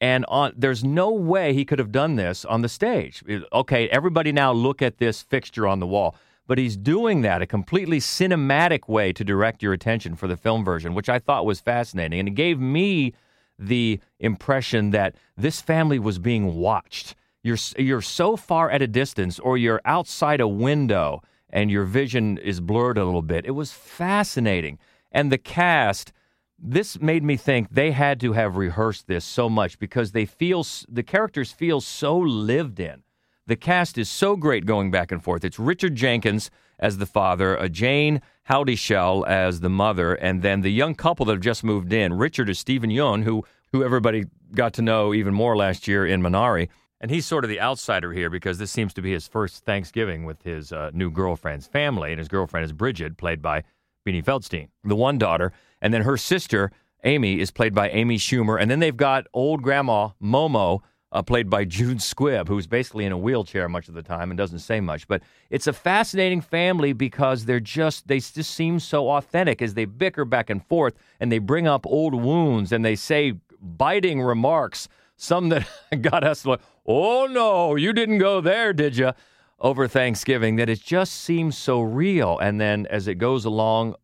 [0.00, 3.22] And on, there's no way he could have done this on the stage.
[3.52, 7.46] Okay, everybody now look at this fixture on the wall but he's doing that a
[7.46, 11.60] completely cinematic way to direct your attention for the film version, which I thought was
[11.60, 12.18] fascinating.
[12.18, 13.14] And it gave me
[13.58, 17.14] the impression that this family was being watched.
[17.42, 22.38] You're, you're so far at a distance, or you're outside a window and your vision
[22.38, 23.44] is blurred a little bit.
[23.44, 24.78] It was fascinating.
[25.10, 26.12] And the cast,
[26.58, 30.64] this made me think they had to have rehearsed this so much because they feel
[30.88, 33.02] the characters feel so lived in.
[33.46, 35.44] The cast is so great going back and forth.
[35.44, 40.72] It's Richard Jenkins as the father, a Jayne Houdyshell as the mother, and then the
[40.72, 42.14] young couple that have just moved in.
[42.14, 44.24] Richard is Steven Yeun, who who everybody
[44.54, 46.68] got to know even more last year in Minari.
[47.02, 50.24] And he's sort of the outsider here because this seems to be his first Thanksgiving
[50.24, 52.12] with his uh, new girlfriend's family.
[52.12, 53.64] And his girlfriend is Bridget, played by
[54.06, 55.52] Beanie Feldstein, the one daughter.
[55.80, 56.70] And then her sister,
[57.02, 58.60] Amy, is played by Amy Schumer.
[58.60, 63.10] And then they've got old grandma, Momo, uh, played by June Squibb, who's basically in
[63.10, 65.08] a wheelchair much of the time and doesn't say much.
[65.08, 69.86] But it's a fascinating family because they're just they just seem so authentic as they
[69.86, 74.88] bicker back and forth and they bring up old wounds and they say biting remarks.
[75.22, 75.68] Some that
[76.00, 79.12] got us like, oh no, you didn't go there, did you?
[79.60, 82.40] Over Thanksgiving, that it just seems so real.
[82.40, 83.94] And then as it goes along,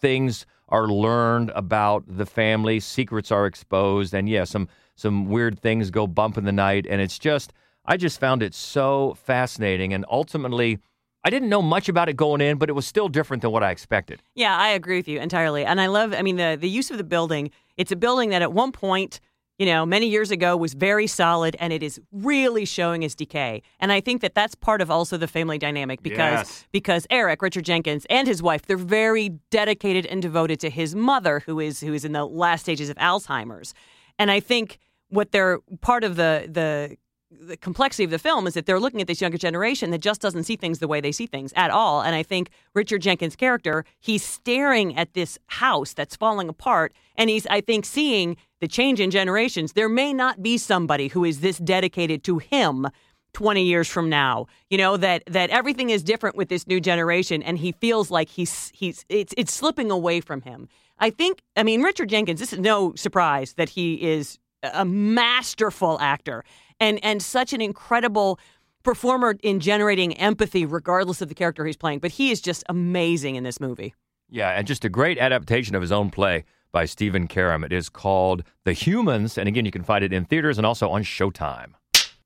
[0.00, 5.90] things are learned about the family, secrets are exposed, and yeah, some some weird things
[5.90, 6.86] go bump in the night.
[6.88, 7.52] And it's just,
[7.84, 9.92] I just found it so fascinating.
[9.92, 10.78] And ultimately,
[11.24, 13.64] I didn't know much about it going in, but it was still different than what
[13.64, 14.22] I expected.
[14.36, 15.64] Yeah, I agree with you entirely.
[15.64, 17.50] And I love, I mean, the, the use of the building.
[17.76, 19.18] It's a building that at one point,
[19.58, 23.62] you know, many years ago was very solid and it is really showing its decay.
[23.78, 26.66] And I think that that's part of also the family dynamic because Yes.
[26.72, 31.40] because Eric Richard Jenkins and his wife, they're very dedicated and devoted to his mother
[31.46, 33.74] who is who is in the last stages of Alzheimer's.
[34.18, 36.96] And I think what they're part of the the
[37.40, 40.20] the complexity of the film is that they're looking at this younger generation that just
[40.20, 42.02] doesn't see things the way they see things at all.
[42.02, 47.30] And I think Richard Jenkins' character, he's staring at this house that's falling apart, and
[47.30, 49.72] he's, I think, seeing the change in generations.
[49.72, 52.88] There may not be somebody who is this dedicated to him
[53.34, 54.46] 20 years from now.
[54.68, 58.28] You know that that everything is different with this new generation, and he feels like
[58.28, 60.68] he's he's it's it's slipping away from him.
[60.98, 61.40] I think.
[61.56, 62.40] I mean, Richard Jenkins.
[62.40, 66.44] This is no surprise that he is a masterful actor
[66.82, 68.38] and and such an incredible
[68.82, 73.36] performer in generating empathy regardless of the character he's playing but he is just amazing
[73.36, 73.94] in this movie
[74.28, 77.64] Yeah, and just a great adaptation of his own play by Stephen Karam.
[77.64, 80.88] It is called The Humans, and again, you can find it in theaters and also
[80.88, 81.74] on Showtime.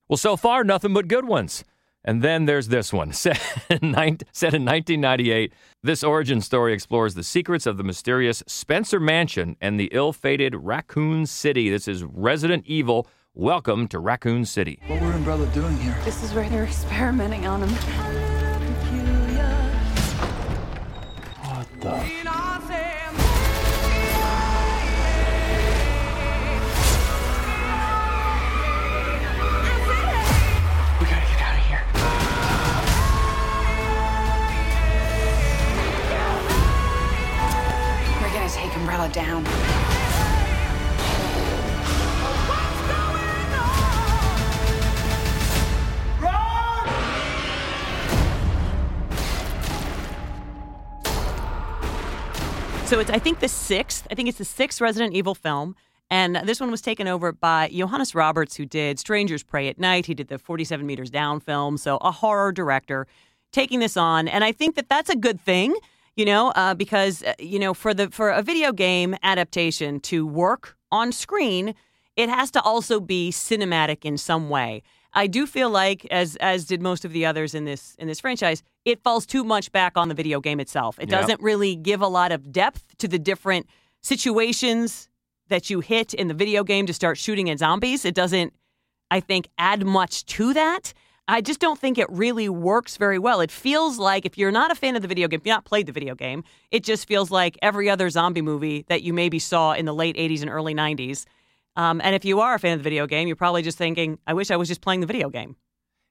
[0.08, 1.64] Well, so far, nothing but good ones.
[2.04, 3.92] And then there's this one, set in,
[4.32, 5.52] set in 1998.
[5.82, 10.54] This origin story explores the secrets of the mysterious Spencer Mansion and the ill fated
[10.54, 11.68] Raccoon City.
[11.68, 13.08] This is Resident Evil.
[13.38, 14.80] Welcome to Raccoon City.
[14.86, 15.94] What were Umbrella doing here?
[16.06, 17.68] This is where they're experimenting on him.
[21.42, 22.16] What the?
[52.96, 54.06] So it's I think the sixth.
[54.10, 55.76] I think it's the sixth Resident Evil film.
[56.08, 60.06] And this one was taken over by Johannes Roberts, who did Strangers Prey at Night.
[60.06, 61.76] He did the 47 Meters Down film.
[61.76, 63.06] So a horror director
[63.52, 64.28] taking this on.
[64.28, 65.76] And I think that that's a good thing,
[66.16, 70.26] you know, uh, because, uh, you know, for the for a video game adaptation to
[70.26, 71.74] work on screen,
[72.16, 74.82] it has to also be cinematic in some way.
[75.16, 78.20] I do feel like, as as did most of the others in this in this
[78.20, 80.98] franchise, it falls too much back on the video game itself.
[81.00, 81.20] It Yep.
[81.20, 83.66] doesn't really give a lot of depth to the different
[84.02, 85.08] situations
[85.48, 88.04] that you hit in the video game to start shooting at zombies.
[88.04, 88.52] It doesn't,
[89.10, 90.92] I think, add much to that.
[91.28, 93.40] I just don't think it really works very well.
[93.40, 95.64] It feels like if you're not a fan of the video game, if you're not
[95.64, 99.38] played the video game, it just feels like every other zombie movie that you maybe
[99.40, 101.24] saw in the late 80s and early 90s.
[101.76, 104.18] Um, and if you are a fan of the video game, you're probably just thinking,
[104.26, 105.56] I wish I was just playing the video game.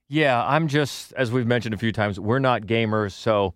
[0.08, 3.12] Yeah, I'm just, as we've mentioned a few times, we're not gamers.
[3.12, 3.54] So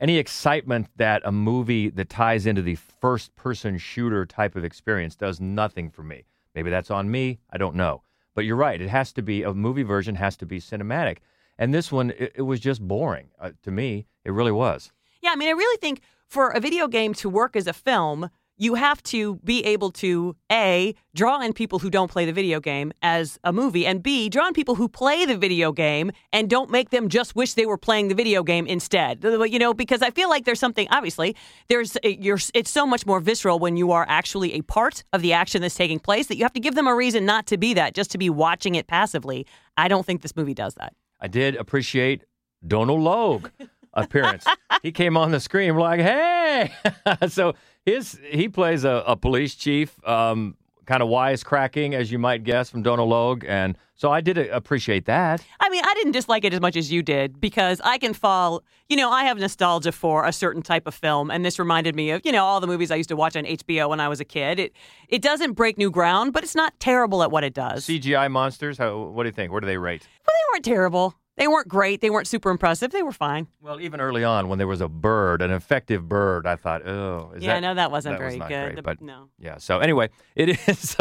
[0.00, 5.14] any excitement that a movie that ties into the first person shooter type of experience
[5.14, 6.24] does nothing for me.
[6.56, 7.38] Maybe that's on me.
[7.50, 8.02] I don't know.
[8.34, 8.80] But you're right.
[8.80, 11.18] It has to be, a movie version has to be cinematic.
[11.58, 14.06] And this one, it, it was just boring uh, to me.
[14.24, 14.90] It really was.
[15.20, 18.30] Yeah, I mean, I really think for a video game to work as a film,
[18.62, 22.60] you have to be able to A, draw in people who don't play the video
[22.60, 26.48] game as a movie, and B, draw in people who play the video game and
[26.48, 29.24] don't make them just wish they were playing the video game instead.
[29.24, 31.34] You know, because I feel like there's something, obviously,
[31.66, 35.32] there's, you're, it's so much more visceral when you are actually a part of the
[35.32, 37.74] action that's taking place that you have to give them a reason not to be
[37.74, 39.44] that, just to be watching it passively.
[39.76, 40.94] I don't think this movie does that.
[41.20, 42.22] I did appreciate
[42.64, 43.48] Donald Logue
[43.94, 44.46] appearance.
[44.82, 46.72] he came on the screen like, "Hey!"
[47.28, 52.44] so his he plays a, a police chief, um, kind of wisecracking, as you might
[52.44, 55.44] guess from Donald Logue, and so I did appreciate that.
[55.60, 58.64] I mean, I didn't dislike it as much as you did because I can fall,
[58.88, 62.10] you know, I have nostalgia for a certain type of film and this reminded me
[62.10, 64.18] of, you know, all the movies I used to watch on HBO when I was
[64.18, 64.58] a kid.
[64.58, 64.72] It
[65.08, 67.86] it doesn't break new ground, but it's not terrible at what it does.
[67.86, 68.76] CGI monsters.
[68.76, 69.52] How, what do you think?
[69.52, 70.02] Where do they rate?
[70.26, 71.14] Well, they weren't terrible.
[71.38, 72.02] They weren't great.
[72.02, 72.90] They weren't super impressive.
[72.90, 73.46] They were fine.
[73.62, 77.32] Well, even early on, when there was a bird, an effective bird, I thought, oh,
[77.34, 78.64] is Yeah, that, no, that wasn't was very not good.
[78.64, 79.28] great, The- but no.
[79.38, 79.56] yeah.
[79.56, 80.94] So anyway, it is.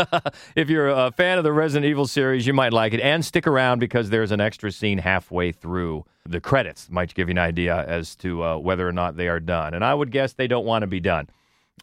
[0.55, 3.45] if you're a fan of the Resident Evil series, you might like it, and stick
[3.45, 6.89] around because there's an extra scene halfway through the credits.
[6.89, 9.83] Might give you an idea as to uh, whether or not they are done, and
[9.83, 11.27] I would guess they don't want to be done.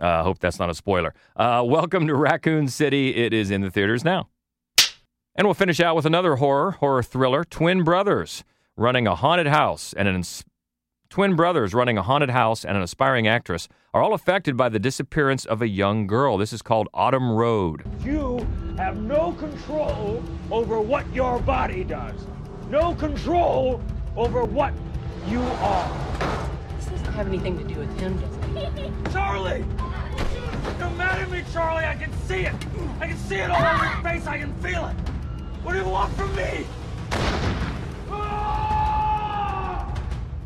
[0.00, 1.12] I uh, hope that's not a spoiler.
[1.37, 3.14] Uh, welcome to Raccoon City.
[3.14, 4.28] It is in the theaters now.
[5.38, 8.42] And we'll finish out with another horror, horror thriller Twin Brothers
[8.77, 10.44] running a haunted house and an ins-
[11.11, 14.81] twin brothers running a haunted house and an aspiring actress are all affected by the
[14.81, 16.38] disappearance of a young girl.
[16.38, 17.85] This is called Autumn Road.
[18.05, 18.44] You
[18.79, 22.27] have no control over what your body does.
[22.68, 23.81] No control
[24.16, 24.74] over what
[25.29, 26.48] you are.
[26.79, 28.37] This doesn't have anything to do with him, does
[28.74, 28.92] it?
[29.12, 29.64] Charlie!
[30.81, 31.85] You're mad at me, Charlie.
[31.85, 32.55] I can see it.
[32.98, 34.27] I can see it all over your face.
[34.27, 34.96] I can feel it.
[35.68, 36.64] What do you want from me?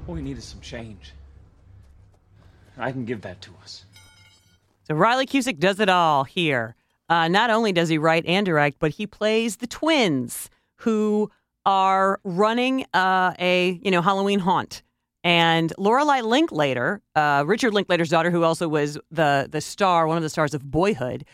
[0.08, 1.12] All we need is some change.
[2.76, 3.84] I can give that to us.
[4.82, 6.74] So Riley Cusick does it all here.
[7.08, 11.30] Uh, not only does he write and direct, but he plays the twins who
[11.64, 14.82] are running uh, a you know Halloween haunt.
[15.22, 20.24] And Lorelei Linklater, uh, Richard Linklater's daughter, who also was the the star, one of
[20.24, 21.24] the stars of Boyhood,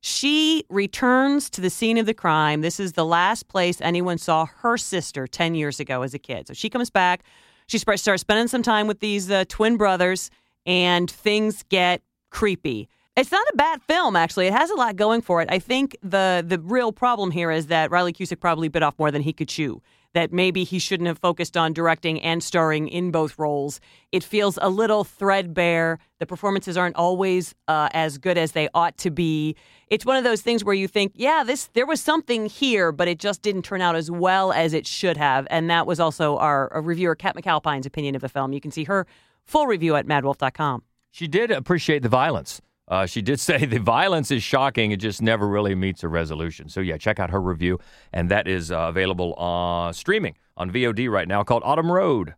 [0.00, 2.60] she returns to the scene of the crime.
[2.60, 6.46] This is the last place anyone saw her sister ten years ago as a kid.
[6.46, 7.24] So she comes back.
[7.66, 10.30] She starts spending some time with these uh, twin brothers,
[10.64, 12.88] and things get creepy.
[13.16, 14.46] It's not a bad film, actually.
[14.46, 15.48] It has a lot going for it.
[15.50, 19.10] I think the the real problem here is that Riley Cusick probably bit off more
[19.10, 19.82] than he could chew.
[20.14, 23.78] That maybe he shouldn't have focused on directing and starring in both roles.
[24.10, 25.98] It feels a little threadbare.
[26.18, 29.54] The performances aren't always uh, as good as they ought to be.
[29.88, 33.06] It's one of those things where you think, yeah, this there was something here, but
[33.06, 35.46] it just didn't turn out as well as it should have.
[35.50, 38.52] And that was also our, our reviewer Kat McAlpine's opinion of the film.
[38.52, 39.06] You can see her
[39.44, 40.82] full review at maddwolf.com.
[41.10, 42.60] She did appreciate the violence.
[42.88, 44.90] Uh, she did say the violence is shocking.
[44.90, 46.68] It just never really meets a resolution.
[46.68, 47.78] So, yeah, check out her review.
[48.12, 52.34] And that is uh, available on streaming on VOD right now called Autumn Road.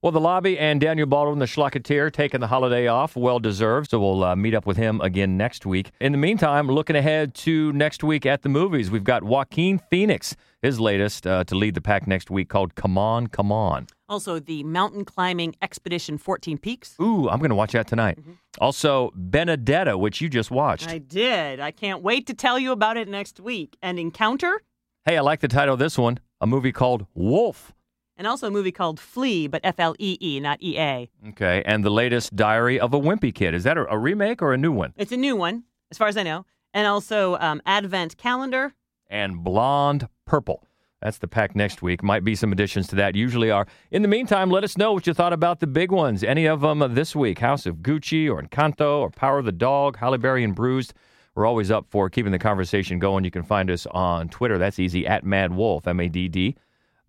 [0.00, 3.90] Well, the lobby and Daniel Baldwin, the Schlocketeer, taking the holiday off, well deserved.
[3.90, 5.90] So we'll uh, meet up with him again next week.
[6.00, 10.36] In the meantime, looking ahead to next week at the movies, we've got Joaquin Phoenix,
[10.62, 13.86] his latest uh, to lead the pack next week called Come On, Come On.
[14.08, 16.96] Also, the mountain climbing expedition 14 Peaks.
[17.00, 18.18] Ooh, I'm going to watch that tonight.
[18.60, 20.88] Also, Benedetta, which you just watched.
[20.88, 21.60] I did.
[21.60, 23.76] I can't wait to tell you about it next week.
[23.82, 24.62] And Encounter,
[25.04, 27.72] Hey, I like the title of this one a movie called Wolf.
[28.16, 31.08] and also a movie called Flea, but F L E E, not E A.
[31.30, 33.54] Okay, and the latest Diary of a Wimpy Kid.
[33.54, 34.92] Is that a, a remake or a new one?
[34.96, 36.44] It's a new one, as far as I know.
[36.74, 38.74] And also um, Advent Calendar.
[39.08, 40.62] and Blonde Purple.
[41.00, 42.02] That's the pack next week.
[42.02, 43.14] Might be some additions to that.
[43.14, 43.66] Usually are.
[43.90, 46.22] In the meantime, let us know what you thought about the big ones.
[46.22, 47.38] Any of them uh, this week?
[47.38, 50.92] House of Gucci or Encanto or Power of the Dog, Halle Berry and Bruised.
[51.34, 53.24] We're always up for keeping the conversation going.
[53.24, 54.58] You can find us on Twitter.
[54.58, 56.56] That's easy at MaddWolf, M A D D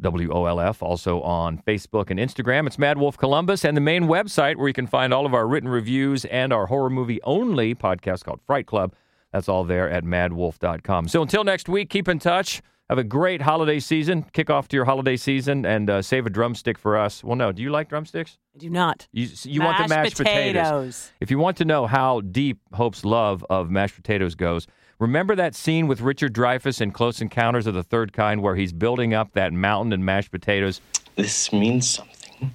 [0.01, 0.81] W O L F.
[0.81, 2.67] Also on Facebook and Instagram.
[2.67, 5.67] It's MaddWolf Columbus and the main website where you can find all of our written
[5.67, 8.93] reviews and our horror movie only podcast called Fright Club.
[9.33, 11.07] That's all there at maddwolf.com.
[11.07, 12.61] So until next week, keep in touch.
[12.89, 14.25] Have a great holiday season.
[14.33, 17.23] Kick off to your holiday season and uh, save a drumstick for us.
[17.23, 18.39] Well, no, do you like drumsticks?
[18.55, 19.07] I do not.
[19.11, 21.11] You, you want the mashed potatoes.
[21.19, 24.65] If you want to know how deep Hope's love of mashed potatoes goes,
[24.97, 28.73] remember that scene with Richard Dreyfuss in Close Encounters of the Third Kind where he's
[28.73, 30.81] building up that mountain and mashed potatoes?
[31.15, 32.51] This means something.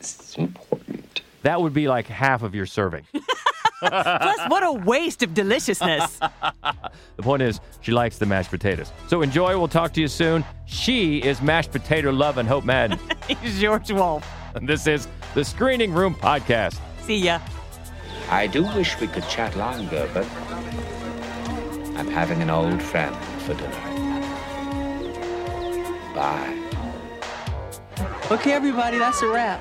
[0.00, 1.22] It's important.
[1.42, 3.06] That would be like half of your serving.
[3.88, 6.18] Plus, what a waste of deliciousness.
[7.16, 8.90] The point is, she likes the mashed potatoes.
[9.06, 9.56] So enjoy.
[9.58, 10.44] We'll talk to you soon.
[10.66, 12.98] She is mashed potato love and Hope Madden.
[13.28, 14.26] He's George Wolf.
[14.54, 16.78] and this is the Screening Room Podcast.
[17.02, 17.38] See ya.
[18.30, 20.26] I do wish we could chat longer, but
[21.98, 23.70] I'm having an old friend for dinner.
[26.14, 26.58] Bye.
[28.30, 29.60] Okay, everybody, that's a wrap.